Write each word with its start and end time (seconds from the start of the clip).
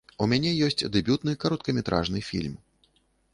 У 0.25 0.27
мяне 0.29 0.53
ёсць 0.67 0.83
дэбютны 0.95 1.35
кароткаметражны 1.43 2.25
фільм. 2.31 2.57